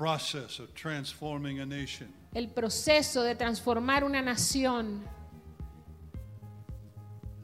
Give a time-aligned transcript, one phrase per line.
[0.00, 2.08] process of transforming a nation.
[2.34, 5.02] el proceso de transformar una nación.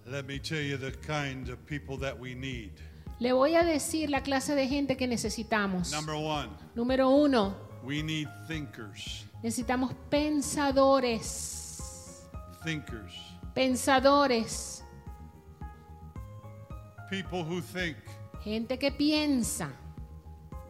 [0.06, 2.72] Let me tell you the kind of people that we need.
[3.20, 5.92] Le voy a decir la clase de gente que necesitamos.
[5.92, 9.26] Number one, Número uno, we need thinkers.
[9.42, 12.22] necesitamos pensadores.
[12.64, 13.12] Thinkers.
[13.54, 14.82] Pensadores.
[17.10, 17.98] People who think.
[18.42, 19.70] Gente que piensa.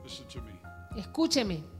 [0.02, 0.50] Listen to me.
[1.00, 1.75] Escúcheme.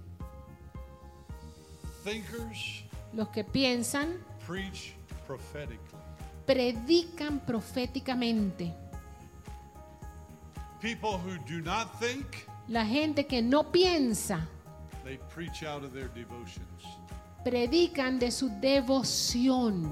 [2.10, 4.94] Thinkers Los que piensan preach
[5.26, 5.98] prophetically.
[6.46, 8.72] predican proféticamente.
[10.80, 14.38] People who do not think, La gente que no piensa
[15.04, 16.82] they preach out of their devotions.
[17.44, 19.84] predican de su devoción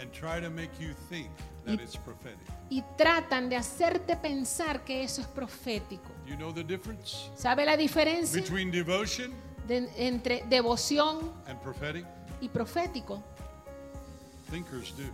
[0.00, 1.28] and try to make you think
[1.66, 2.38] that it's prophetic.
[2.70, 6.10] y tratan de hacerte pensar que eso es profético.
[6.26, 9.32] You know the difference ¿Sabe la diferencia between devotion
[9.70, 12.04] de- entre devoción and prophetic?
[12.42, 13.22] y profético?
[14.50, 15.04] Thinkers do.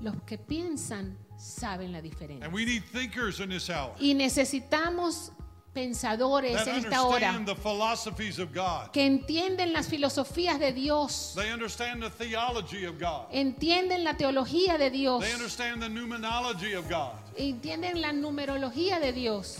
[0.00, 2.44] Los que piensan saben la diferencia.
[2.46, 5.32] And we need thinkers in this hour Y necesitamos
[5.74, 8.90] pensadores en esta hora understand the philosophies of God.
[8.92, 13.26] que entienden las filosofías de Dios, They understand the theology of God.
[13.32, 17.12] entienden la teología de Dios, They understand the numerology of God.
[17.36, 19.58] entienden la numerología de Dios,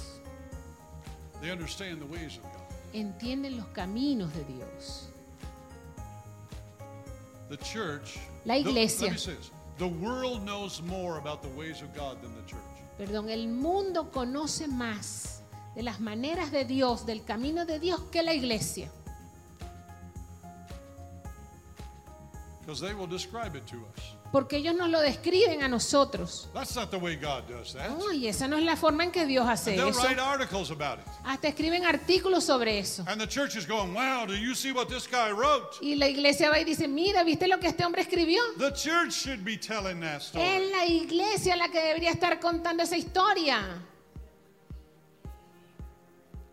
[2.96, 5.10] Entienden los caminos de Dios.
[7.50, 9.08] The church, La iglesia.
[9.08, 9.50] let me say this.
[9.76, 12.60] The world knows more about the ways of God than the church.
[12.96, 15.42] Perdón, el mundo conoce más
[15.74, 18.90] de las maneras de Dios, del camino de Dios que la iglesia.
[22.74, 24.04] They will describe it to us.
[24.32, 26.48] Porque ellos nos lo describen a nosotros.
[26.52, 27.90] That's not the way God does that.
[28.10, 30.02] Ay, esa no es la forma en que Dios hace And they'll eso.
[30.02, 31.06] write articles about it.
[31.24, 33.04] Hasta escriben artículos sobre eso.
[33.06, 35.78] And the church is going, wow, do you see what this guy wrote?
[35.80, 38.40] Y la iglesia va y dice, mira, ¿viste lo que este hombre escribió?
[38.58, 40.70] The church should be telling that Es story.
[40.70, 43.62] la iglesia la que debería estar contando esa historia.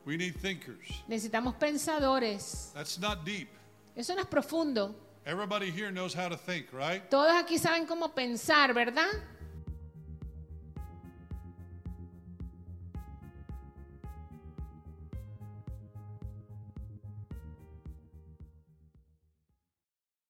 [0.05, 1.03] We need thinkers.
[1.07, 2.71] Necesitamos pensadores.
[2.73, 3.47] That's not deep.
[3.95, 4.93] Eso no es profundo.
[5.25, 7.01] Everybody here knows how to think, right?
[7.09, 9.07] Todos aquí saben cómo pensar, ¿verdad?